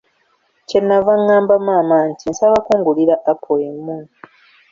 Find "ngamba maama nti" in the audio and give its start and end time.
1.23-2.25